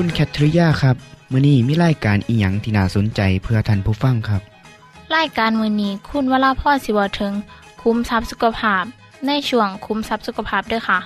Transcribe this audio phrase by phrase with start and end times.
[0.00, 0.96] คุณแคทริยาครับ
[1.32, 4.42] มื้อนี้มีรายการอีหยังที่น่าสนใจเพื่อท่านผู้ฟังครับ
[5.16, 7.32] รายการมือนี้คุณวราพ่อสิวถึง
[7.82, 8.84] คุ้มทรัพย์สุขภาพ
[9.26, 10.98] ในช่วงคุ้มทรัพย์สุขภาพด้วยค่ะ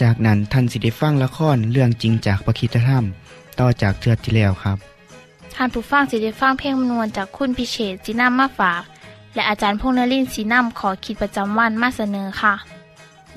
[0.00, 3.04] จากนั้นท่านสิได้ฟังละครเรื่องจริงจากประคีตธรรม
[3.60, 4.76] ต่อจากเทือกที่แล้วครับ
[5.54, 8.82] ท่านผู้ฟังสิได้ฟังเพลงมนวนจากคุณพิเชษจีนัมมาฝาก
[9.34, 12.54] และอาจารย์พงษ์นรินทร์สีนัมขอขีดประจำวันมาเสนอค่ะ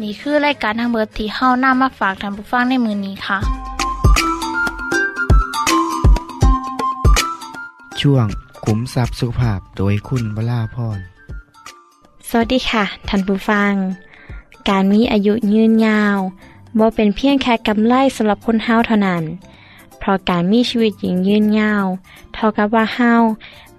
[0.02, 3.40] นี่คือรายการทางเบอร์ที่เฮ้านำมาฝากท่านผู้ฟังในมือนี้ค่ะ
[8.02, 8.25] ช่วง
[8.66, 11.00] ขุมทรัพย์สุขภาพโดยคุณวราพร
[12.30, 13.73] สวัสดีค่ะท่านผู้ฟัง
[14.69, 16.17] การมีอายุยืนยาว
[16.77, 19.23] บ่เป็นเพียงแค่กำไรสำหรับคนเฮาเท่านั้น
[20.00, 21.86] เพราะการมีชีวิตยิงยืนยาว
[22.33, 23.14] เท่ากับว่าเฮา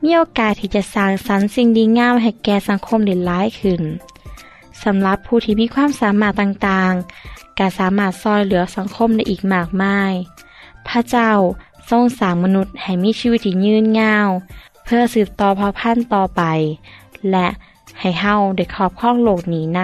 [0.03, 3.83] มีโอกาสที่จะสร้างสรรค์สิ่งดีงามให้แก่สังคมได้หลายขึ้น
[4.83, 10.13] สำหรับผู้ที่มีความสามารถต่างๆก็สามารถซอยเหลือสังคมได้อีกมากมาย
[10.87, 11.31] พระเจ้า
[11.91, 14.29] ทรงสร้างมนุษย์ให้มีชีวิตที่ยืนยาว
[14.85, 16.43] เพื่อสืบต่อเผ่าพันธุ์ต่อไป
[17.31, 17.47] และ
[17.99, 19.81] ให้เฮาได้ครอบครองโลกนี้น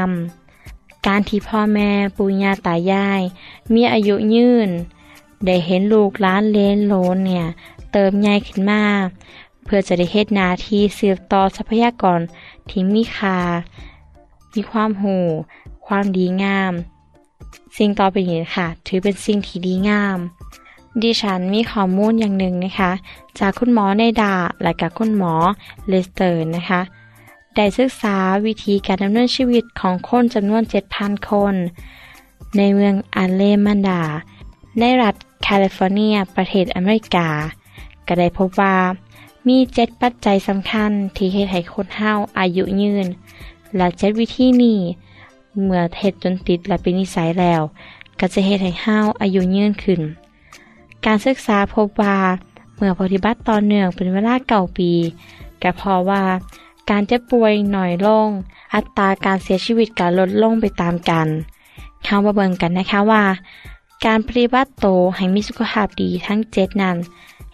[0.50, 3.22] ำการที่พ่อแม่ปู่ย่าตายาย
[3.75, 4.69] มีอายุยืน
[5.44, 7.47] ได้เห็นลูกล้านเลนโลนเนี่ย
[7.92, 8.84] เติมใหญ่ขึ้นมา
[9.64, 12.20] เพื่อจะได้เฮ็ดนาที่สืบต่อทรัพยากร
[12.69, 13.38] ที่มีค่า
[14.54, 15.19] มีความหู
[15.86, 16.72] ความดีงาม
[17.76, 20.19] สิ่งต่อไปนี้ค่ะ ถือเป็นสิ่งที่ดีงาม
[21.02, 22.92] ดิฉันมีข้อมูลอย่างหนึ่งนะคะ
[23.38, 25.34] จากคุณหมอในดาและกับคุณหมอ
[25.88, 26.80] เลสเตอร์นะคะ
[27.54, 30.62] ได้ศึกษาวิธีการดำเนินชีวิตของคนจำนวน
[30.96, 31.54] 7,000 คน
[32.56, 34.02] ในเมืองอันเลมันดา
[34.78, 37.28] ในรัฐแคลิฟอร์เนีย ประเทศอเมริกา
[38.06, 38.74] ก็ได้พบว่า
[39.48, 43.06] มี7ปัจจัยสำคัญที่เฮ็ดให้คนเฮาอายุยืน
[43.76, 44.80] และ7วิธีนี้
[45.62, 47.62] เมื่อเฮ็ดจนติดและเป็นนิสัยแล้ว
[48.20, 50.00] ก็จะเฮ็ดให้เฮาอายุยืนขึ้น
[51.04, 52.16] การศึกษาพบว่า
[52.76, 54.90] เมื่อปฏิบัติต่อเนื่องเป็นเวลาเก่าปี
[55.62, 56.22] ก็เพราะว่า
[56.90, 58.28] การเจ็บป่วยหน่อยลง
[58.74, 61.28] อัตราการเสียชีวิตก็ลดลงไปตามกัน
[62.04, 63.22] เข้ามาเบิ่งกันนะคะว่า
[64.04, 64.86] การปฏิบัติโต
[65.16, 66.96] ให้มีสุขภาพดีทั้ง7นั้น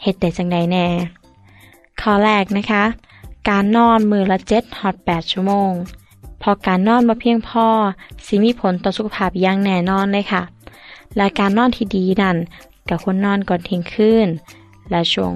[0.03, 0.87] เฮ็ดได้จังไดแน่
[2.01, 2.85] ข้อแรกนะคะ
[3.49, 5.73] การนอนมือละ7ฮอด8ชั่วโมง
[6.43, 7.67] พอการนอนบ่เพียงพอ
[8.27, 10.43] สิมีผลต่อสุขภาพอย่างแน่นอนเลยค่ะ
[11.17, 12.37] และการนอนที่ดีนั้น
[12.89, 14.29] ก็ควรนอนก่อนเที่ยงคืน
[14.91, 15.33] และช่วง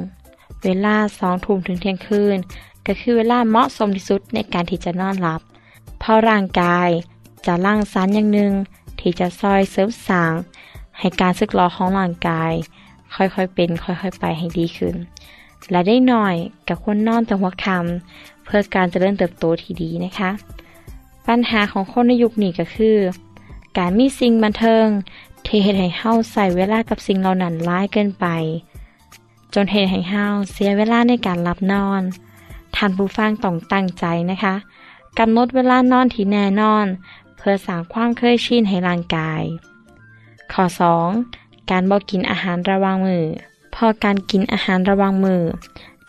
[0.65, 2.37] เวลา2ทุ่มถึงเที่ยงคืน
[2.87, 5.41] ก็คือเวลาเหมาะสมที่สุดในการที่จะนอนหลับ
[5.99, 6.89] เพราะร่างกาย
[7.47, 8.53] จะร่างสารอย่างหนึ่ง
[9.01, 10.33] ที่จะซอยเสริมสร้าง
[10.99, 12.53] ให้การสึกหรอของร่างกาย
[13.15, 14.97] ค่อยๆเป็น ค่อยๆไปให้ดีขึ้น
[15.71, 16.35] และได้หน่อย
[16.69, 20.31] กับควรนอนแต่หัวคำเพื่อการจเจริญเติบโตที่ดีนะคะ
[21.27, 22.97] ปัญหาของคนในยุคนี้ก็คือ
[23.79, 24.87] การมีสิ่งบันเทิง
[25.47, 28.27] ที่เฮ็ดให้เฮาใส่เวลากับสิ่งเหล่านั้นหลายเกินไป
[29.55, 32.03] จนเฮ็ดให้เฮาเสียเวลาในการหลับนอน
[32.77, 34.55] ท่านผู้ฟังต้องตั้งใจนะคะ
[35.19, 36.87] กำหนดเวลานอนที่แน่นอน
[37.37, 39.43] เพื่อสร้างความเคยชินให้ร่างกาย
[40.53, 40.65] ข้อ
[41.17, 41.71] 2.
[41.71, 43.25] การบ่กินอาหารระว่างมือ
[43.75, 45.43] พอการกินอาหารระว่างมือ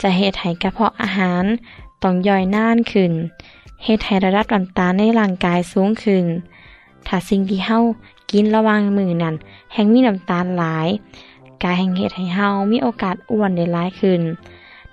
[0.01, 1.43] จะเฮ็ดให้กระเพาะอาหาร
[2.03, 3.11] ต้องย่อยนานขึ้น
[3.83, 6.25] เฮ็ดให้ระดับน้ำตาลในร่างกายสูงขึ้น
[7.07, 7.79] ถ้าสิ่งที่เฮา
[8.31, 9.35] กินระว่างมือนั้น
[9.73, 10.87] แห่งมีน้ำตาลหลาย
[11.63, 14.21] กายแห่งเฮ็ดให้เฮามีโอกาสอ้วนได้หลายขึ้น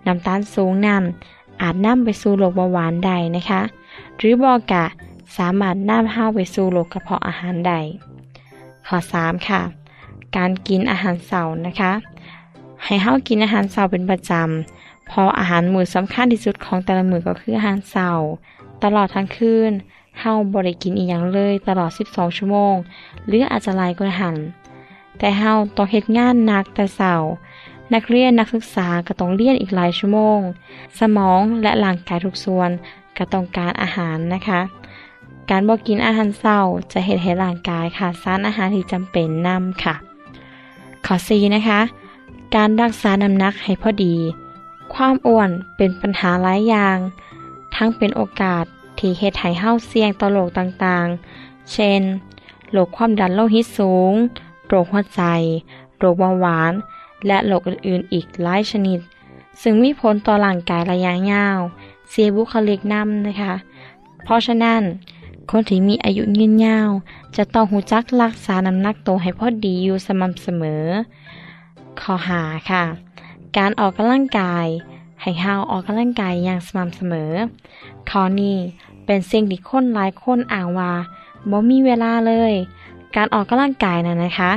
[0.06, 1.02] น้ำตาลสูงนั้น
[1.62, 3.62] อาจนำไปสู่โรคเบาหวานได้นะคะ
[4.18, 4.84] หรือบ่กะ
[5.36, 7.80] สามารถนำเฮาไปสู่โรคกระเพาะอาหารได้
[8.86, 9.60] ข้อ3ค่ะ
[10.36, 11.92] การกินอาหารเสาร์นะคะ
[12.84, 18.28] ให้เฮากินอาหารเสาร์เป็นประจำเพราะอาหารมื้อสำคัญที่สุดของแต่ละมื้อก็คืออาหารเสาร์
[18.82, 19.72] ตลอดทั้งคืน
[20.20, 22.74] เฮาบ่ได้กินอีหยังเลยตลอด 12 ชั่วโมง
[23.26, 24.36] หรืออาจจะหลายกว่าหัน
[25.18, 27.14] แต่เฮาต้องเฮ็ดงานหนักแต่เสา
[27.94, 30.40] นักเรียนนักศึกษาก็ต้องเรียนอีกหลายชั่วโมง
[30.98, 32.70] สมองและร่างกายทุกส่วน
[33.16, 34.60] ก็ต้องการอาหารนะคะ
[35.50, 36.58] การบอกินอาหารเศร้า
[36.92, 39.94] จะเห็นให้ร่างกายขาดสารอาหารที่จำเป็นนำค่ะ
[41.06, 41.80] ข้อ 4 นะคะ
[42.54, 44.16] การรักษาน้ำหนักให้พอดี
[44.94, 46.96] ความอ้วนเป็นปัญหาหลายอย่าง
[47.74, 48.64] ทั้งเป็นโอกาส
[49.06, 52.02] ที่เฮ็ดให้เฮาเสี่ยงต่อโรคต่างๆ เช่น
[52.72, 54.12] โรคความดันโลหิตสูง
[54.68, 55.22] โรคหัวใจ
[55.98, 56.72] โรคเบาหวาน
[57.26, 58.98] และโรคอื่นๆ อีกหลายชนิด
[59.62, 61.58] ซึ่งมีผลต่อร่างกายระยะยาว
[62.10, 63.54] เสียบุคลิกนำนะคะ
[64.22, 64.82] เพราะฉะนั้น
[65.50, 66.90] คนที่มีอายุยืนยาว
[67.36, 70.84] จะต้องหูจักรักษาน้ำหนักตัวให้พอดีอยู่สม่ำเสมอ
[72.00, 72.84] ข้อหาค่ะ
[73.56, 74.66] การออกกำลังกาย
[75.22, 77.32] ให้เฮาออกกำลังกายอย่างสม่ำเสมอ
[78.10, 78.56] ข้อนี้
[79.06, 80.92] เป็นสิ่งที่คนหลายคนอ่างว่า
[81.50, 82.54] บ่มีเวลาเลย
[83.16, 84.52] การออกกำลังกายน่ะนะคะ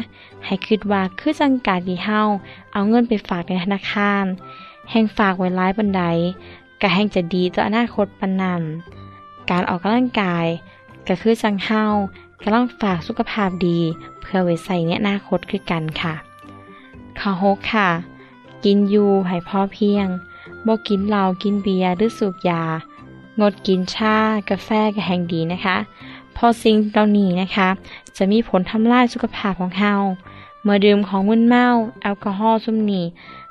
[0.45, 2.21] ให้คิดว่าคือจังการที่เฮา
[2.73, 4.25] เอาเงินไปฝากในธนาคาร
[4.91, 6.01] แห่งฝากไว้หลายบันได
[6.81, 8.61] ก็แห่งจะดีต่ออนาคตปานนัน
[9.49, 10.45] การออกกำลังกาย
[11.07, 11.83] ก็คือจังเฮา
[12.41, 13.79] กำลังฝากสุขภาพดี
[14.21, 16.13] เพื่อไว้ใส่ในอนาคตคือกันค่ะ
[17.19, 17.89] ข้อหกค่ะ
[18.63, 20.07] กินอยู่ให้พอเพียง
[20.65, 22.63] บ่กินเหล้ากินเบียร์หรือสูบยา
[23.39, 24.18] งดกินชา
[24.50, 25.78] กาแฟก็แห่งดีนะคะ
[26.36, 27.69] พอสิ่งเหล่านี้นะคะ
[28.18, 29.94] จะมีผลทำลายสุขภาพของเฮา
[30.63, 31.68] เมื่อดื่มของมึนเมา
[32.01, 33.06] แอลกอฮอล์ซุ่มนี้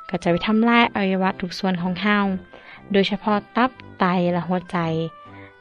[0.09, 2.19] ก็จะไปทำลายอวัยวะทุกส่วนของเฮา
[2.93, 4.79] โดยเฉพาะตับไตและหัวใจ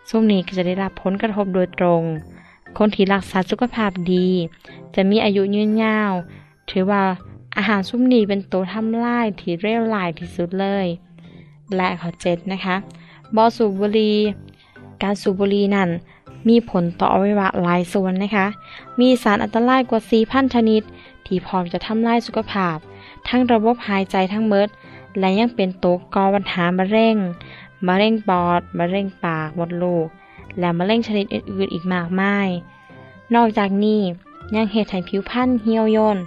[0.10, 2.02] ซุ่มนี้ก็จะได้รับผลกระทบโดยตรง
[2.78, 4.30] คนที่รักษาสุขภาพดี
[4.96, 6.12] จะมีอายุยืนยาว
[6.70, 7.04] ถือว่า
[7.58, 10.88] อาหารซุ่มนี้เป็นตัวทำลายที่เร็วหลายที่สุดเลย
[11.76, 12.76] และข้อเจ็ดนะคะ
[13.36, 14.16] บอสูบบุหรี่
[15.04, 15.90] การสูบบุหรี่นั้น
[16.48, 18.48] มีผลต่ออวัยวะหลายส่วนนะคะ
[19.00, 20.82] มีสารอันตรายกว่า 4,000 ชนิด
[21.26, 22.78] ที่พร้อมจะทำลายสุขภาพ
[23.28, 24.70] ทั้งระบบหายใจทั้งเมด
[25.20, 27.16] และยังเป็นตัวก่อปัญหามะเร็ง
[27.88, 30.08] มะเร็งปอด มะเร็งปากมดลูก
[30.60, 32.50] และมะเร็งชนิดอื่นๆอีกมากมาย
[33.36, 34.02] นอกจากนี้
[34.56, 36.18] ยังเหตุให้ผิวพรรณเหี่ยวย่น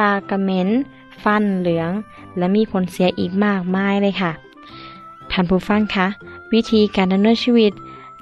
[0.00, 0.68] ปากกระเหม็น
[1.22, 1.90] ฟันเหลือง
[2.36, 4.32] และมีผลเสียอีกมากมายเลยค่ะ
[5.30, 6.06] ท่านผู้ฟังคะ
[6.52, 7.72] วิธีการดำเนินชีวิต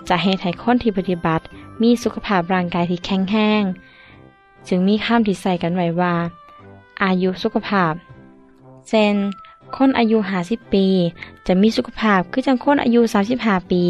[0.08, 1.44] จะให้ไห้คนที่ปฏิบัติ
[1.82, 3.62] มีสุขภาพร่างกายที่แข็งแรง
[4.68, 6.14] จึงมีข้ามที่ใส่กันไว้ว่า
[7.02, 7.92] อายุสุขภาพ
[8.88, 9.14] เช่น
[9.76, 10.86] คนอายุ50ปี
[11.46, 13.00] จะมีสุขภาพคือจังคนอายุ
[13.36, 13.84] 35 ปี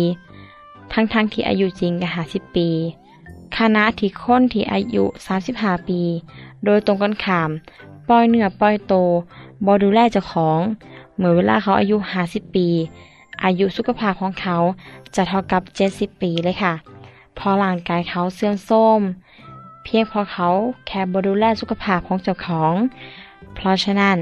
[0.92, 2.68] ทั้งๆทที่อายุจริงก็50 ปี
[3.56, 5.04] คณะที่คนที่อายุ
[5.46, 6.00] 35 ปี
[6.64, 7.50] โดยตรงกันข้าม
[8.08, 8.94] ปล่อยเนื้อปล่อยโต
[9.64, 10.60] บอดูแลเจ้าของ
[11.16, 11.96] เหมื่อเวลาเขาอายุ
[12.26, 12.68] 50 ปี
[13.44, 14.56] อายุสุขภาพของเขา
[15.14, 15.62] จะเท่ากับ
[15.92, 16.74] 70 ปีเลยค่ะ
[17.38, 19.00] พอร่างกายเขาเสื่อมโทรม
[19.84, 20.48] เพียงพอเขา
[20.86, 22.74] แค่บดูแลสุขภาพของเจ้าของ
[23.54, 24.16] เพราะฉะนั้น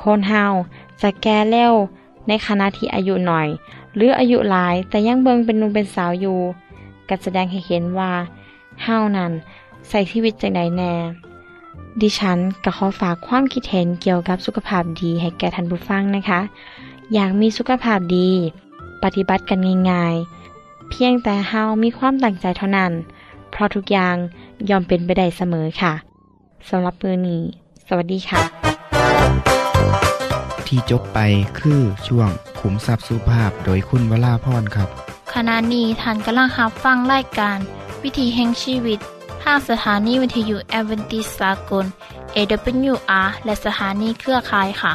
[0.00, 0.44] คนเฮา
[1.02, 1.74] จะแก่เร็ว
[2.28, 3.48] ในขณะที่อายุหน่อย
[3.94, 6.38] หรืออายุหลายแต่ยังเบิงเป็นหนุ่มเป็นสาวอยู่
[7.08, 8.12] ก็แสดงให้เห็นว่า
[8.82, 9.32] เฮานั้น
[9.88, 10.94] ใส่ชีวิตจังใดแน่
[12.00, 16.40] ดิฉันก็ขอฝากความคิดเห็นเกี่ยวกับสุขภาพดีให้แก่ท่านผู้ฟังนะคะ
[17.14, 18.30] อยากมีสุขภาพดี
[19.02, 19.58] ปฏิบัติกัน
[19.90, 22.92] ง่ายๆ เพียงแต่เฮามีความตั้งใจเท่านั้น
[23.50, 24.16] เพราะทุกอย่าง
[24.70, 25.92] ยอมเป็นไปได้เสมอค่ะ
[26.68, 27.42] สำหรับมือนี้
[27.86, 28.42] สวัสดีค่ะ
[30.66, 31.18] ที่จบไป
[31.58, 32.28] คือช่วง
[32.60, 34.88] ขุมทรัพย์สุภาพโดยคุณวราพรครับ
[35.34, 37.58] ขณะนี้ท่านกำลังรับฟังรายการ
[38.02, 38.98] วิธีแห่งชีวิต
[39.42, 41.86] ทางสถานีวิทยุแอเวนติสากล
[42.34, 44.94] AWR และสถานีเครือข่ายค่ะ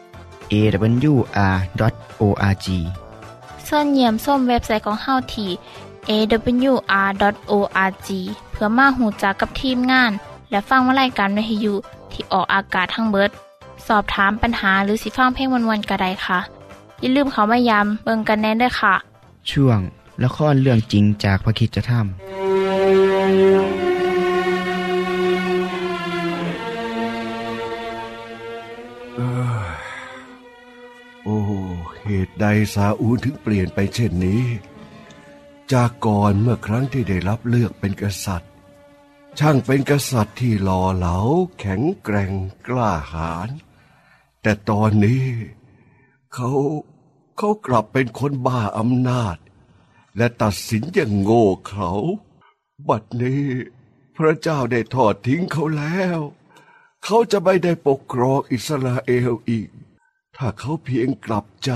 [0.51, 2.67] awr.org
[3.67, 5.49] ส่วนเยี่ยมส้มเว็บไซต์ของเฮาที่
[6.09, 8.09] awr.org
[8.51, 10.11] เพื่อมาหูจักกับทีมงาน
[10.51, 11.73] และฟังวารายการวิทยุ
[12.11, 13.31] ที่ออกอากาศทั้งเบิด
[13.87, 16.39] สอบถามปัญหาหรือสิฟังเพลงวันๆกระไดค่ะ
[16.99, 18.93] อย่าลืมเขามายามเบิงกันแน่นด้วยค่ะ
[19.51, 19.79] ช่วง
[20.23, 22.03] ละครเรื่องจริงจากพระคิดจะทำ
[32.27, 34.43] ตุใดซาอูลถึงเปลี่ยนไปเช่นนี้
[35.73, 38.51] จากก่อนเมื่อครั้งที่ได้รับเลือกเป็นกษัตริย์
[39.39, 41.17] ช่างเป็นกษัตริย์ที่หล่อเหลา
[41.59, 42.33] แข็งแกร่ง
[42.67, 43.49] กล้าหาญ
[44.41, 45.25] แต่ตอนนี้
[46.33, 46.51] เขา
[47.37, 49.37] เขากลับเป็นคนบ้าอำนาจ
[50.17, 51.91] และตัดสินอย่างโง่เขลา
[52.87, 53.45] บัดนี้
[54.17, 56.19] พระเจ้าได้ทอดทิ้งเขาแล้ว
[57.03, 59.69] เขาจะไม่ได้ปกครองอิสราเอลอีก
[60.37, 61.71] ถ้าเขาเพียงกลับใจ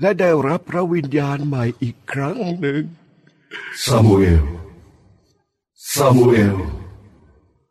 [0.00, 2.82] และได้รับพระวิญญาณใหม่อีกครั้งหนึ่ง
[3.84, 4.46] ซามูเอล
[5.92, 6.56] ซามูเอล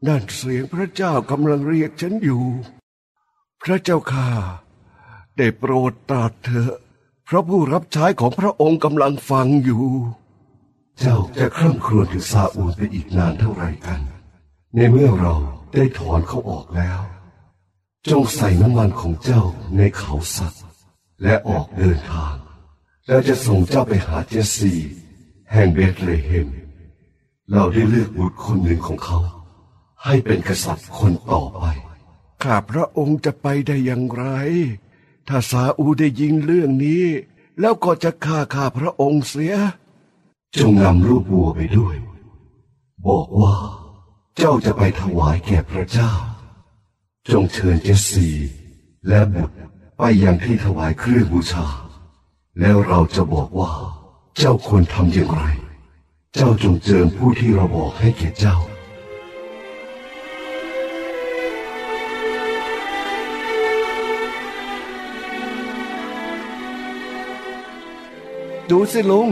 [0.08, 2.44] นั่นเสียงพระเจ้ากำลังเรียกฉันอยู่
[3.64, 4.30] พระเจ้าข้า
[5.38, 6.74] ได้โปรดตรัสเถอะ
[7.26, 9.84] เพราะผู้รับใช้ของพระองค์กำลังฟังอยู่
[11.00, 14.00] เจ้าจะคร่ำครวญถึงซาอูลไปอีกนานเท่าไรกัน
[14.76, 15.34] ในเมื่อเรา
[15.74, 17.00] ได้ถอนเขาออกแล้ว
[18.12, 19.44] จงใส่น้ำมันของเจ้า
[19.76, 20.64] ในเขาสัตว์
[21.24, 22.36] และออกเดินทาง
[23.08, 24.74] แล้วจะส่งเจ้าไปหาเจสซี
[25.52, 26.48] แห่งเบธเลเฮม
[27.52, 29.20] เราได้เลือกบุตรคนหนึ่งของเขา
[30.04, 31.64] ให้เป็นกษัตริย์คนต่อไป
[32.44, 34.26] ข้าพระองค์จะไปได้อย่างไร
[35.28, 37.06] ถ้าซาอูได้ยิงเรื่องนี้
[37.60, 39.56] แล้วก็จะฆ่าข้าพระองค์เสีย
[40.56, 41.96] จงนำรูปวัวไปด้วย
[43.08, 43.56] บอกว่า
[44.38, 46.12] เจ้าจะไปถวายแก่พระเจ้า
[47.32, 48.30] จงเชิญเจสซี
[49.08, 49.56] และบุตร
[49.98, 51.66] ไปยังที่ถวายเครื่องบูชา
[52.60, 53.72] แล้วเราจะบอกว่า
[54.38, 55.42] เจ้าควรทำอย่างไร
[56.36, 58.58] เจ้าจงเจิมผู้ที่เราบอกให้แก่เจ้า
[68.70, 69.28] ดูสิลุง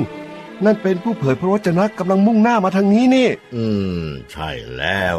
[0.66, 3.64] นั่นเป็นผู้เผยพระวจนะกำลังมุ่งหน้ามาทางนี้นี่ อื
[4.06, 5.18] ม ใช่แล้ว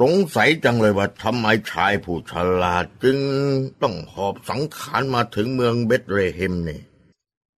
[0.00, 3.18] สงสัยจังเลยว่าทำไมชายผู้ฉลาดจึง
[3.82, 6.80] ต้องหอบสังขารมาถึงเมืองเบธเลเฮมนี่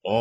[0.06, 0.18] อ๋อ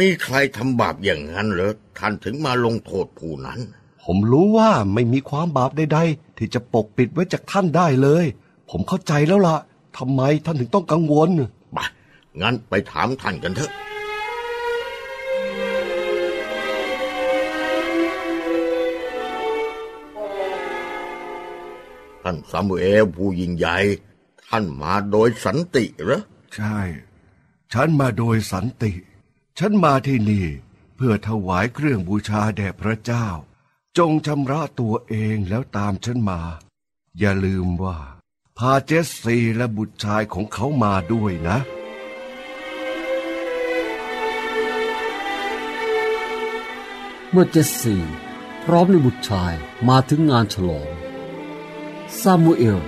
[0.00, 3.60] มีใครทำบาปอย่างนั้นเหรอท่านถึงมาลงโทษผู้นั้น
[4.04, 8.24] ผมรู้ว่าไม่มีความบาปใดๆ ที่จะปกปิดไว้จากท่านได้เลย
[8.70, 9.56] ผมเข้าใจแล้วล่ะ
[9.98, 11.28] ทำไมท่านถึงต้องกังวล
[11.72, 11.78] ไป
[12.40, 23.76] งั้นไปถามท่านกันเถอะานซามูเอลผู้ยิ่งใหญ่
[24.46, 26.22] ท่านมาโดยสันติเหรอ
[26.54, 26.78] ใช่
[27.72, 28.92] ฉันมาโดยสันติ
[29.58, 30.46] ฉันมาที่นี่
[30.96, 33.26] เพื่อถวายเครื่องบูชาแด่พระเจ้า
[33.98, 36.40] จงชำระตัวเองแล้วตามฉันมา
[37.18, 37.98] อย่าลืมว่า
[38.58, 41.58] พาเจสซีและบุตรชายของเขามาด้วยนะ
[47.30, 47.96] เมื่อเจสซี
[48.64, 49.52] พร้อมในบุตรชาย
[49.88, 50.88] มาถึงงานฉลอง
[52.18, 52.80] ซามูเอล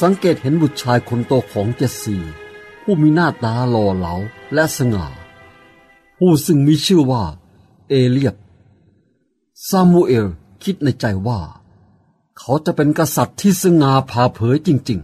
[0.00, 2.16] สังเกตเห็นบุตรชายคนโตของเจสซี
[2.82, 4.14] ผู้มีหน้าตาหล่อเหลา
[4.54, 5.06] และสง่า
[6.18, 7.24] ผู้ซึ่งมีชื่อว่า
[7.88, 8.36] เอเลียบ
[9.68, 10.26] ซามูเอล
[10.62, 11.40] คิดในใจว่า
[12.38, 15.00] เขาจะเป็นกษัตริย์ที่สง่าผ่าเผยจริง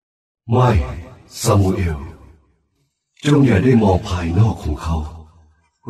[0.00, 0.68] ๆ ไม่
[1.42, 1.98] ซามูเอล
[3.24, 4.96] จงอย่าได้มองภายนอกของเขา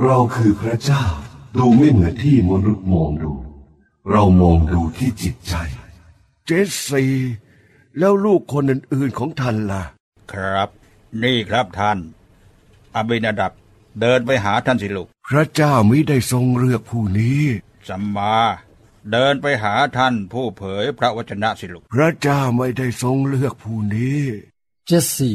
[0.03, 1.05] เราคือพระเจ้า
[1.57, 3.33] ดูไม่เหมือนที่มนุษย์มองดู
[4.11, 5.55] เรามองดูที่จิตใจ
[6.47, 7.05] เจสซี
[7.99, 9.83] แล้วลูกคนอื่นๆของท่านล่ะ
[10.33, 10.69] ครับ
[11.23, 11.99] นี่ครับท่าน
[12.95, 13.53] อบินาดับ
[14.01, 17.43] เดินไปหาท่านสิลูก พระเจ้ามิได้ทรงเลือกผู้นี้
[17.89, 18.37] สัมมา
[19.11, 25.33] เดินไปหาท่านผู้เผยพระวจนะสิลูก พระเจ้าไม่ได้ทรงเลือกผู้นี้ๆเจสซี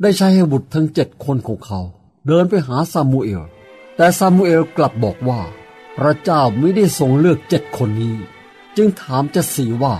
[0.00, 1.80] ได้ใช้ให้บุตรทั้งเจ็ดคนของเขา
[2.26, 3.42] เดินไปหาซามูเอล
[3.96, 5.40] แต่ซามูเอลกลับบอกว่า
[5.98, 8.16] พระเจ้าไม่ได้ทรงเลือกเจ็ดคนนี้
[8.76, 9.94] จึงถามเจสซีว่า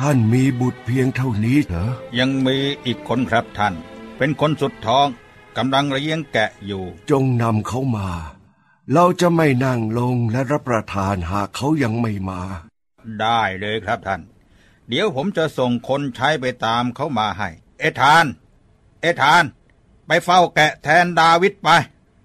[0.00, 3.74] ท่านมีบุตรเพียงเท่านี้เหรอ ยังมีอีกคนครับท่าน
[4.18, 5.06] เป็นคนสุดท้อง
[5.56, 8.08] กำลังเลี้ยงแกะอยู่ จงนำเขามา
[8.92, 12.42] เราจะไม่นั่งลงและรับประทานหากเขายังไม่มา
[13.20, 14.20] ได้เลยครับท่าน
[14.88, 18.24] เดี๋ยวผมจะส่งคนใช้ไปตามเขามาให้ เอธาน
[19.00, 19.44] เอธาน
[20.06, 21.68] ไปเฝ้าแกะแทนดาวิดไป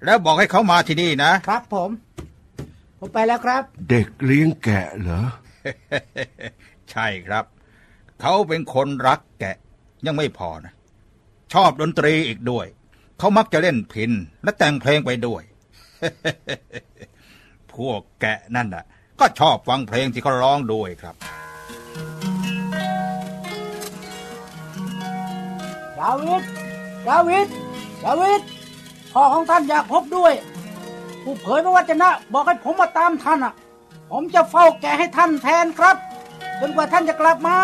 [0.06, 1.90] แล้วบอกให้เขามาที่นี่นะ ครับผม
[3.00, 5.22] ผมไปแล้วครับ เด็กเลี้ยงแกะเหรอ
[6.92, 7.46] ใช่ครับ
[8.22, 9.56] เขาเป็นคนรักแกะ
[10.06, 10.74] ยังไม่พอนะ
[11.54, 12.66] ชอบดนตรีอีกด้วย
[13.18, 14.12] เขามักจะเล่นพิน
[14.44, 15.44] และแต่งเพลงไปด้วย
[17.74, 18.86] พวกแกะนั่นน่ะ
[19.20, 21.16] ก็ชอบฟังเพลงที่เขาร้องด้วยครับ
[26.00, 26.44] ดาวิด
[27.08, 27.48] ดาวิด
[28.04, 28.42] ดาวิด
[29.14, 30.34] พ่อของท่านอยากพบด้วย
[31.24, 33.54] ผู้เผยพระวจนะ บอกให้ผมมาตามท่านอะ
[34.12, 35.96] ผมจะเฝ้าแกะให้ท่านแทนครับ
[36.60, 37.58] จนกว่าท่านจะกลับมา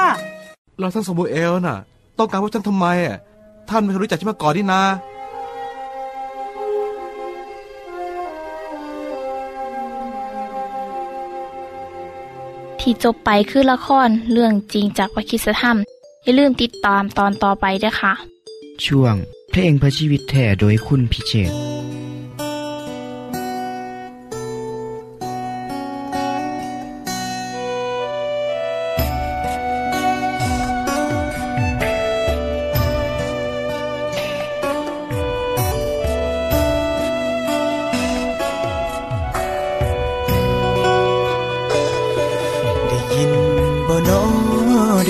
[0.84, 1.78] เราท่านซามูเอลน่ะ
[2.18, 3.18] ต้องการพวกฉันทำไมอะ
[3.70, 4.82] ท่านไม่เคยรู้จักฉันมาก่อนนี่นา
[12.80, 15.78] ที่จบไปคือละครเรื่องจริงจากวิคิสธรรม
[16.24, 18.14] อย่าลืมติดตามตอนต่อไปด้วยค่ะ
[18.86, 19.16] ช่วง
[19.52, 21.73] เพลงพระชีวิตแท่โดยคุณพิเชษ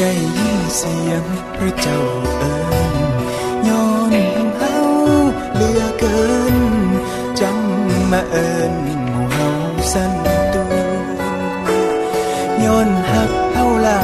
[0.05, 1.23] ได้ยินเสียง
[1.55, 1.99] พระเจ้า
[2.37, 2.53] เอิ
[2.93, 2.95] ญ
[3.67, 4.13] ย้อน
[4.57, 4.77] เฮา
[5.55, 6.21] เลือเกิ
[6.53, 6.55] น
[7.39, 7.57] จัง
[8.11, 9.49] มาเอิญหมู่เฮา
[9.91, 10.13] สัน
[10.53, 10.73] ตัว
[12.63, 13.99] ย้อนหักเฮาลา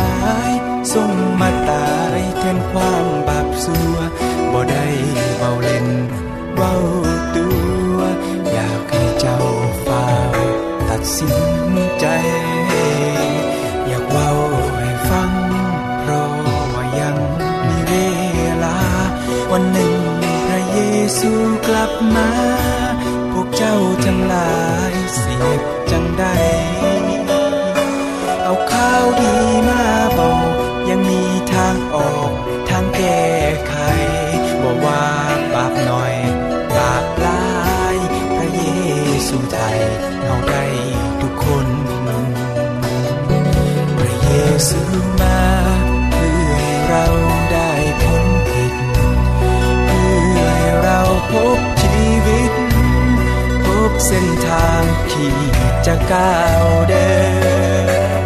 [21.72, 22.30] กลับมา
[23.32, 24.58] พวกเจ้าทั้งหลา
[24.92, 25.46] ยเสีย
[25.92, 26.26] จังใด
[28.44, 29.34] เอาข้าวดี
[29.70, 29.84] มา
[30.18, 30.54] บอก
[30.90, 31.24] ยังมี
[31.54, 32.32] ทางออก
[32.70, 33.28] ทางแก้
[33.68, 33.76] ไข
[34.62, 35.04] บอกว่า
[35.54, 36.16] บาปหน่อย
[36.76, 37.48] บาปลา
[37.94, 37.96] ย
[38.36, 38.64] พระเย
[39.28, 39.80] ซูไทย
[40.24, 40.64] เอาได้
[41.22, 41.68] ทุกคน
[43.98, 44.30] พระเย
[44.70, 44.82] ซู
[45.22, 45.29] มา
[54.06, 55.36] เส้นทางที่
[55.86, 57.10] จะก้าวเดิ
[58.20, 58.22] น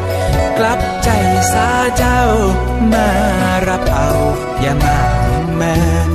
[0.57, 1.09] กลับใจ
[1.53, 2.21] สาเจ้า
[2.93, 3.09] มา
[3.69, 4.11] รับเอา
[4.61, 4.99] อย่ามา
[5.55, 5.61] แม
[6.07, 6.09] น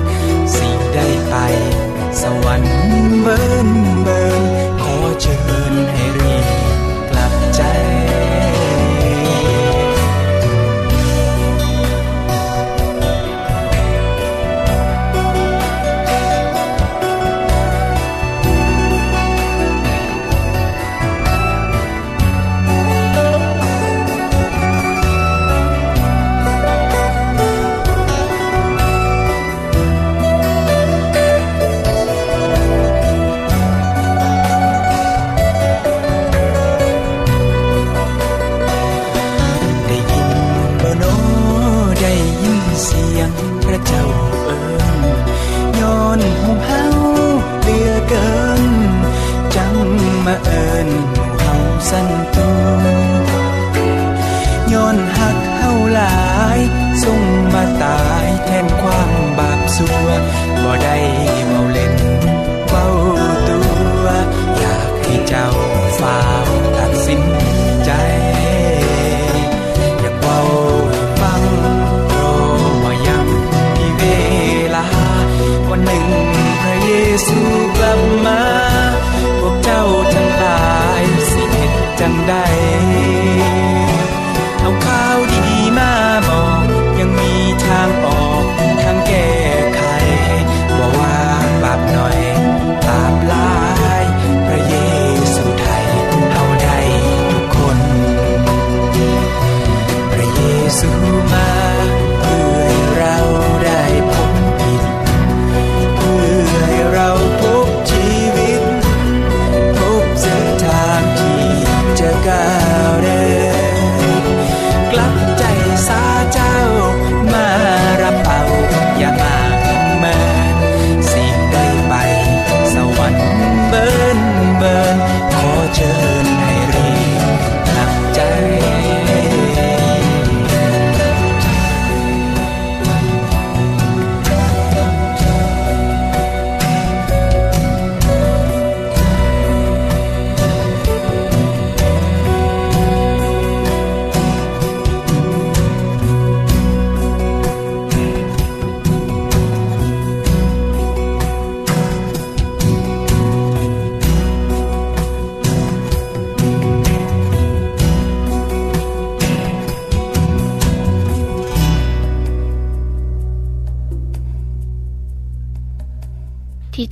[0.54, 1.34] สิได้ไป
[2.20, 2.76] สวรรค์
[3.22, 3.68] เบิ่น
[4.02, 4.42] เบิ่น
[4.82, 5.67] ขอเชิญ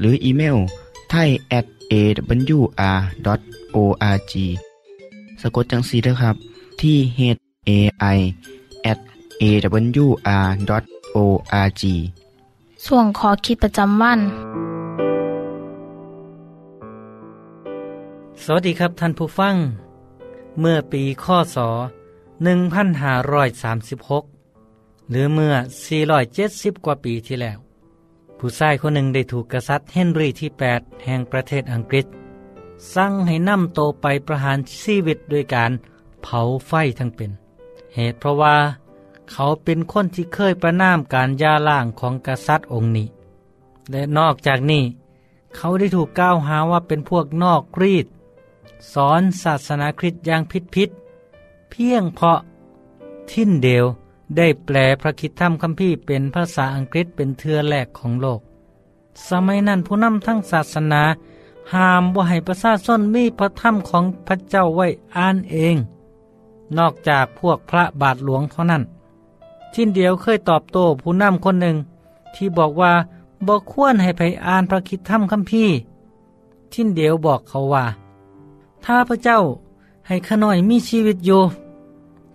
[0.00, 0.56] หรืออีเมล
[1.10, 3.22] ไทย at awr.org
[5.40, 6.36] สะกดจังสีนะครับ
[6.80, 7.20] ที่ h
[7.68, 7.70] a
[8.16, 8.18] i
[8.90, 8.98] at
[9.42, 10.42] awr.org
[12.86, 14.20] ส่วนขอคิดประจำวัน
[18.42, 19.54] สวัสดีครับท่านผู้ฟัง
[20.60, 21.58] เมื่อปีข้อศ
[24.04, 25.54] 1536 หรือเมื่อ
[26.18, 27.69] 470 กว่าปีที่แล้ว
[28.42, 32.06] ผู้ชายคนหนึ่งได้ถูกกษัตริย์เฮนรีที่ 8 แห่งประเทศอังกฤษ
[32.94, 35.70] สั่งให้นำโตไปประหารชีวิตด้วยการ
[36.22, 37.30] เผาไฟทั้งเป็น
[37.94, 38.56] เหตุเพราะว่า
[39.30, 43.08] เขาเป็นคนที่เคยประนามการย่าล่างของกษัตริย์องค์นี้
[43.90, 44.82] และนอกจากนี้
[45.56, 48.06] เขาได้ถูกกล่าวหาว่าเป็นพวกนอกรีด
[48.92, 50.90] สอนศาสนาคริสต์อย่างผิดผิด
[51.70, 52.38] เพียงเพราะ
[53.30, 53.86] ทิ้นเดล
[54.36, 58.40] ได้แปลพระคิดธรรมคัมภีร์เป็นภาษาอังกฤษเป็นเทือแรกของโลก
[59.28, 61.02] สมัยนั้นผู้นำทั้งศาสนา
[61.72, 65.76] ห้ามว่าให้ประชาชนมีพระธรรมของพระเจ้าไว้อ่านเอง
[66.78, 68.82] นอกจากพวกพระบาทหลวงเท่านั้น
[69.72, 71.76] ทิ้นเดียวเคยตอบโต้ผู้นำคนหนึ่ง
[72.34, 72.92] ที่บอกว่า
[73.46, 75.74] บอกควรให้ไปอ่านพระคิดธรรมคัมภีร์
[76.72, 77.84] ทิ้นเดียวบอกเขาว่า
[78.84, 79.38] ถ้าพระเจ้า
[80.06, 81.40] ให้ขน้อยมีชีวิตอยู่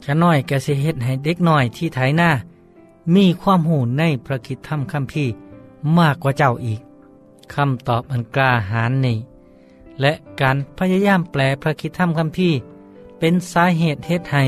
[0.05, 2.29] ขน้อยก็สิเฮ็ดให้เด็กน้อยที่ไถหน้า
[3.15, 5.33] มีความหูในพระคิดธรรมคัมภีร์
[5.97, 6.81] มากกว่าเจ้าอีก
[7.53, 9.17] คำตอบอันกล้าหาญนี้
[10.01, 12.57] และการพยายามแปลพระคิดธรรมคัมภีร์
[13.19, 14.43] เป็นสาเหตุเฮ็ดให้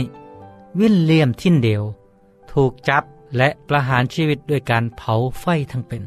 [0.80, 1.84] วิลเลียมทินเดล
[2.52, 3.04] ถูกจับ
[3.38, 6.04] และประหารชีวิตด้วยการเผาไฟทั้งเป็น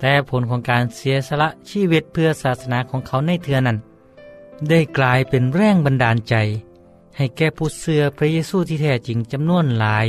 [0.00, 3.78] แต่ผลของการเสียสละชีวิตเพื่อศาสนาของเขาในเทือนั้น
[4.68, 6.34] ได้กลายเป็นแรงบันดาลใจ
[7.16, 10.06] ให้แก่ผู้เสือพระเยซูที่แท้จริงจำนวนหลาย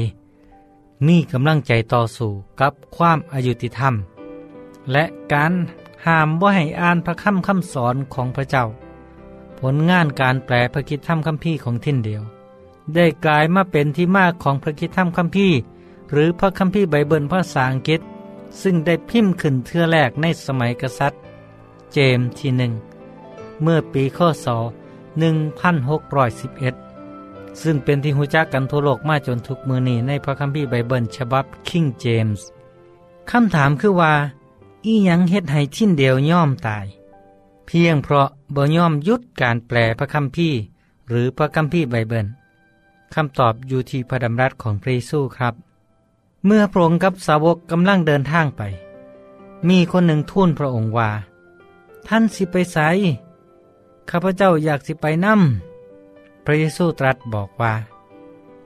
[1.08, 2.30] มีกำลังใจต่อสู้
[2.62, 3.94] กับความอายุติธรรม
[4.92, 5.54] และการ
[6.06, 8.66] ห้ามว่าให้อ่านพระคำคำสอนของพระเจ้า
[9.60, 12.24] ผลงานการแปลพระคิดธรรมคัมภีร์ของทินเดียว
[12.96, 15.56] ได้กลายมาเป็นที่มากของพระคิดธรรมคัมภีร์
[16.12, 18.02] หรือพระคัมภีร์ไบเบิลภาษาอังกฤษ
[18.62, 21.20] ซึ่งได้พิมพ์ขึ้นเทื่อแรกในสมัยกษัตริย์
[21.94, 22.72] เจมส์ที่หนึ่ง
[23.62, 26.83] เมื่อปีข้อศ1611
[27.62, 32.48] ซึ่งเป็นที่หูจักกันทั่วโลกมาจนทุกมือนี้ในพระคัมภีร์ไบเบิลฉบับคิงเจมส์
[33.32, 34.14] คำถามคือว่า
[34.86, 36.86] อียังเฮ็ดให้ทิ้นเดียวย่อมตาย
[37.66, 40.58] เพียงเพราะบ่ย่อมยุดการแปลพระคัมภีร์
[41.08, 42.28] หรือพระคัมภีร์ไบเบิล
[43.14, 45.54] คำตอบอยู่ที่พระดำรัสของพระเยซูครับ
[46.46, 48.62] เมื่อพระองค์กับสาวกกำลังเดินทางไป
[49.70, 51.10] มีคนหนึ่งทูลพระองค์ว่า
[52.08, 52.78] ท่านสิไปไส
[54.10, 55.73] ข้าพเจ้าอยากสิไปนำ
[56.46, 57.74] พระเยซูตรัสบอกว่า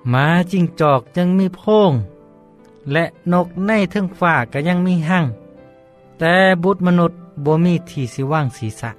[0.10, 1.92] หมาจิ้งจอกยังมีโพง
[2.92, 5.26] และนกในเทิงฟ้าก็ยังมีหั่ง
[6.20, 8.92] แต่บุตรมนุษย์บ่มีที่สิว่างศีรษะ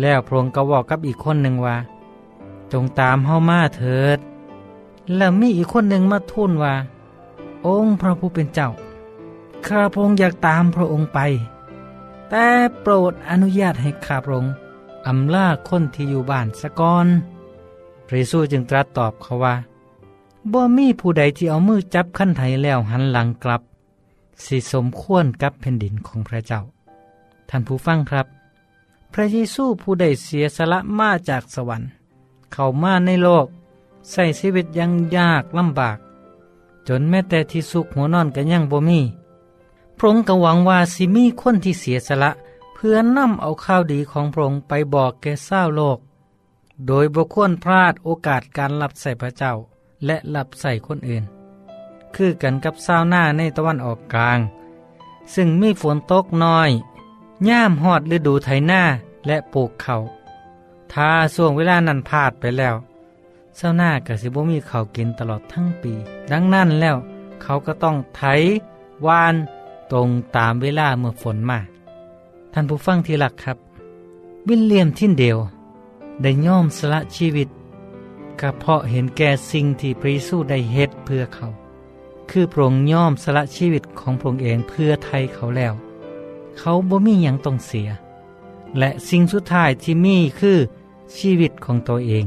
[0.00, 1.76] แล้วพระองค์ก็บอกกับอีกคนหนึ่งว่า
[2.72, 4.18] จงตามเฮามาเถิด
[5.16, 6.74] แล้วมีอีกคนหนึ่งมาทูลว่า
[7.66, 8.70] องค์พระผู้เป็นเจ้า
[9.66, 11.18] ข้าพระองค์อยากตามพระองค์ไป
[12.30, 12.46] แต่
[12.80, 14.52] โปรดอนุญาตให้ข้าพระองค์
[15.06, 17.06] อำลาคนที่อยู่บ้านสะก่อน
[18.12, 19.54] พระเยซูจึงตรัสตอบเขาว่า
[20.52, 23.62] บ่มีผู้ใดที่เอามือจับขั้นไถแล้วหันหลังกลับ
[24.44, 26.60] สิสมควรกับแผ่นดินของพระเจ้า
[27.48, 28.26] ท่านผู้ฟังครับ
[29.12, 31.88] พระเยซูผู้ใดเสียสละมาจากสวรรค์
[32.52, 33.46] เข้ามาในโลก
[34.10, 35.98] ใส่ชีวิตยังยากลำบาก
[36.88, 39.00] จนแม้แต่ที่สุขหัวนอนก็ยังบ่มี
[39.96, 42.30] พระองค์ก็หวังว่าสิมีคนที่เสียสละ
[42.74, 45.98] เพื่อนำเอาข่าวดีของพระองค์ไปบอกแก่เศร้าโลก
[46.86, 49.52] โดยบุควรพลาดโอกาสการรับใส่พระเจ้า
[50.06, 51.24] และรับใส่คนอื่น
[52.14, 54.38] คือกันกับเศร้าหน้าในตะวันออกกลาง
[55.34, 56.70] ซึ่งมีฝนตกน้อย
[57.48, 58.82] ย่ามหอดฤดูไถหน้า
[59.26, 59.96] และปลูกเขา
[60.92, 62.74] ถ้าส่วงเวลานั้นพลาดไปแล้ว
[63.56, 65.92] เศร้าหน้ากับสิบมีเขากินตลอดทั้งปี
[66.32, 66.96] ดังนั้นแล้ว
[67.42, 68.22] เขาก็ต้องไถ
[69.06, 69.34] วาน
[69.92, 71.58] ตรงตามเวลาเมื่อฝนมา
[72.52, 73.56] ท่านผู้ฟังที่รักครับ
[74.48, 75.38] วิลเลียมทินเดล
[76.22, 77.48] ได้ย่อมสละชีวิต
[78.40, 81.46] ก็เพราะเห็นแก่สิ่งที่พระเยซูได้เฮ็ดเพื่อเขา
[82.30, 85.74] คือพระองค์ย่อมสละชีวิตของพระองค์เองเพื่อไทยเขาแล้ว
[86.58, 87.88] เขาบ่มีหยังต้องเสีย
[88.78, 90.58] และสิ่งสุดท้ายที่มีคือ
[91.16, 92.26] ชีวิตของตัวเอง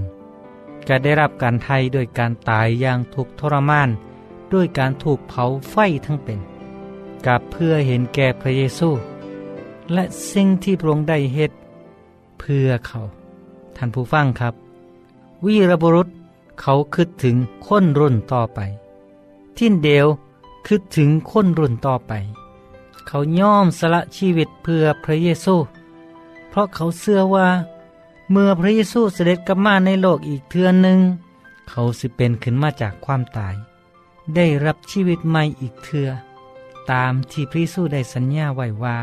[0.88, 3.89] ก็ได้รับการไทยโดยการตายอย่างทุกทรมาน
[4.53, 5.75] ด้วยการถูกเผาไฟ
[6.06, 6.39] ทั้งเป็น
[7.25, 8.89] กับเพื่อเห็นแก่พระเยซู
[9.93, 11.51] และสิ่งที่พระองค์ได้เฮ็ด
[12.39, 12.99] เพื่อเขา
[13.78, 14.54] ท่านผู้ฟังครับ
[15.46, 16.10] วีรบุรุษ
[16.60, 18.60] เขาคิดถึงคนรุ่นต่อไป
[19.58, 20.08] ทินเดล
[20.68, 22.12] คิดถึงคนรุ่นต่อไป
[23.08, 25.56] เขาย่อมสละชีวิตเพื่อพระเยซู
[26.50, 27.48] เพราะเขาเชื่อว่า
[28.32, 31.00] เมื่อพระเยซูเสด็จกลับมาในโลกอีกเทือนหนึ่ง
[31.70, 33.56] เขาสิเป็นขึ้นมาจากความตาย
[34.36, 36.10] ได้รับชีวิตใหม่อีกเทือ
[36.92, 38.98] ตามที่พระเยซูได้สัญญาไว้ว่า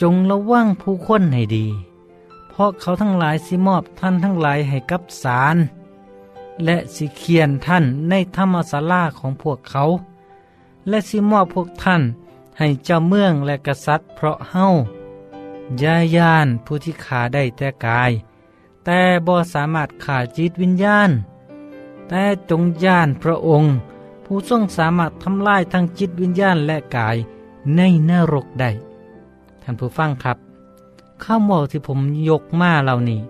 [0.00, 1.66] จงระวังผู้คนให้ดี
[2.58, 5.56] เพราะเขาทั้งหลายสิมอบท่านทั้งหลายให้กับศาล
[6.64, 9.82] และสิเขียนท่านในธรรมศาลาของพวกเขา
[10.88, 12.02] และสิมอบพวกท่าน
[12.58, 14.66] ให้เจ้าเมืองและกษัตริย์เพราะเฮา
[15.82, 18.12] ยายานผู้ที่ขาได้แต่กาย
[18.84, 21.10] แต่บ่สามารถขาดจิตวิญญาณ
[22.08, 23.70] แต่จงย่านพระองค์
[24.24, 27.16] ผู้ทรงสามารถทำลายทั้งจิตวิญญาณและกาย
[27.76, 28.70] ในนรกได้
[29.62, 30.45] ท่านผู้ฟังครับ
[31.22, 33.20] ข้ามอกที่ผมยกมาเหล่านี้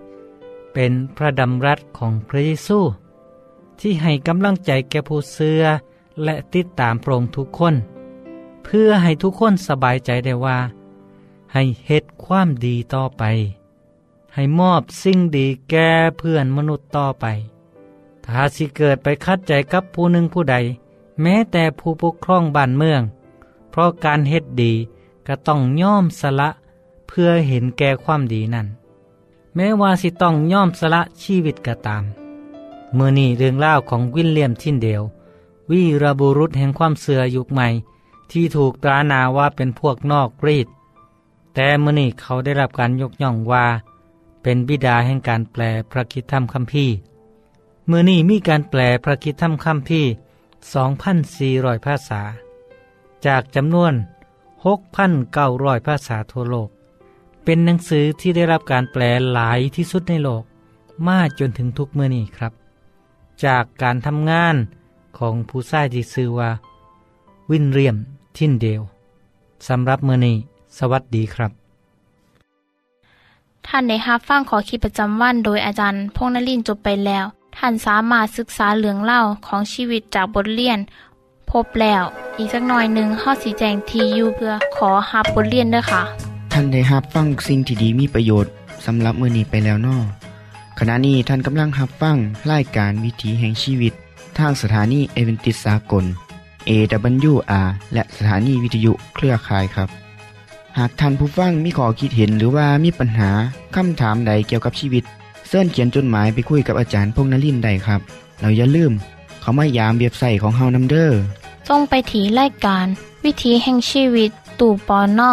[0.73, 2.79] เป็นพระดำรัสของพระเยซู
[3.79, 5.63] ที่ให้กำลังใจแก่ผู้เสือ
[6.23, 7.75] และติดตามโปรงทุกคน
[8.63, 10.57] เพื่อให้ทุกคนสบายใจได้ว่า
[11.53, 13.23] ให้เฮ็ดความดีต่อไป
[14.33, 17.25] ให้มอบสิ่งดีแก่เพื่อนมนุษย์ต่อไป
[18.25, 20.55] ถ้าสิเกิดไปคัดใจกับผู้หนึ่งผู้ใด
[21.21, 23.01] แม้แต่ผู้ปกครองบ้านเมือง
[23.69, 24.73] เพราะการเฮ็ดดี
[25.27, 26.49] ก็ต้องย่อมสละ
[27.07, 28.67] เพื่อเห็นแก่ความดีนั่น
[29.55, 32.03] แม้ว่าสิต้องย่อมสละชีวิตก็ตาม
[32.93, 35.03] เมื่อนี่เรื่องเล่าของวิลเลียมทินเดล
[35.71, 37.67] วีรบุรุษแห่งความเสือยุคใหม่
[38.31, 40.67] ที่ถูกตราหนาว่าเป็นพวกนอกรีด
[41.53, 43.65] แต่เมื่อนี่เขาได้รับการยกย่องว่า
[44.41, 46.95] เป็นบิดาแห่งการแปลพระคิดธรรมคัมภีร์
[47.85, 50.09] เมื่อนี่มีการแปลพระคิดธรรมคัมภีร์
[50.99, 52.21] 2,400 ภาษา
[53.25, 53.93] จากจำนวน
[54.69, 56.69] 6,900 ภาษาทั่วโลก
[57.49, 60.43] เป็นหนังสือที่ได้รับการแปลหลายที่สุดในโลก
[61.07, 62.53] มาจนถึงทุกเมื่อนี้ครับ
[63.45, 64.55] จากการทำงาน
[65.17, 66.49] ของผู้ชายที่ชื่อว่า
[67.51, 67.97] วินเรียม
[68.37, 68.81] ทินเดล
[69.67, 70.37] สำหรับเมื่อนี้
[70.77, 71.51] สวัสดีครับ
[73.67, 77.25] ท่านได้รับฟังขอคิดประจำวันโดยอาจารย์พงนลินจบไปแล้ว
[77.57, 80.79] ท่านสามารถศึกษาเหลืองเล่าของชีวิตจากบทเรียน
[81.49, 82.03] พบแล้ว
[82.37, 86.26] อีกสักหน่อยหนึ่งข้อสีแจงทียูเพื่อขอฮับบทเรียนด้วยค่ะ
[86.59, 88.51] ท่านได้รับฟังสิ่งที่ดีมีประโยชน์
[88.85, 89.97] สำหรับมือนี้ไปแล้วนอ
[90.79, 92.17] ขณะนี้ท่านกำลังรับฟัง
[92.51, 93.93] รายการวิถีแห่งชีวิต
[94.37, 96.05] ทางสถานีเอเวนติสากล
[96.69, 99.89] AWR และสถานีวิทยุเครือข่ายครับ
[100.77, 103.29] หากท่านผู้ฟังมีข้อคิดเห็นหรือว่ามีปัญหา
[103.75, 105.03] คำถามใดเกี่ยวกับชีวิต
[105.47, 108.01] เสินเขียนจดหมายไปคุยกับอาจารย์พงนลินได้ครับ
[108.39, 108.91] เราอย่าลืม
[109.41, 111.19] เขามายามเบียบใส่ของเฮานัมเดอร์
[111.67, 112.85] จงไปถีรายการ
[113.23, 115.31] วิถีแห่งชีวิต ตู่ปอน่อ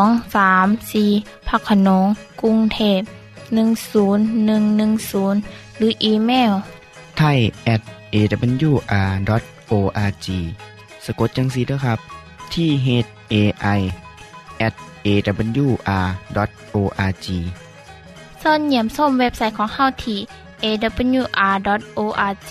[0.00, 0.02] ง
[0.36, 1.04] สามสี
[1.48, 2.06] พักขนง
[2.42, 3.00] กรุงเทพ
[3.52, 6.52] 10110 หรืออีเมล
[7.18, 7.38] ไทย
[7.74, 7.82] at
[8.14, 10.26] awr.org
[11.04, 11.98] สะกดจังสีด้วยครับ
[12.54, 12.88] ที่ h
[13.32, 13.34] a
[13.78, 13.80] i
[14.66, 14.74] at
[15.06, 17.26] awr.org
[18.42, 20.18] ส่วนเหยี่ยมส้มเว็บไซต์ของเฮาที่
[20.64, 22.50] awr.org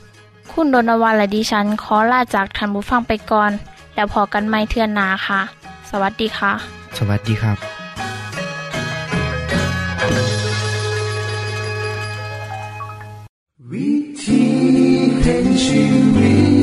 [0.53, 3.51] คุณโดนวันและดิฉันขอลาจากทันบุฟังไปก่อน
[3.95, 5.41] แล้วพอกันไม่เทื่อนนาค่ะ
[5.89, 6.51] สวัสดีค่ะ
[6.97, 7.57] สวัสดีครับ
[13.71, 13.91] วิ
[14.23, 14.43] ธี
[15.21, 15.83] แห่งชี
[16.15, 16.60] วิต